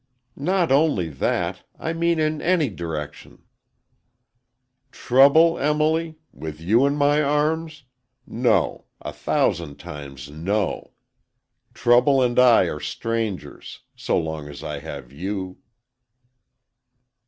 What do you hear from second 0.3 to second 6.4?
"Not only that; I mean in any direction." "Trouble, Emily!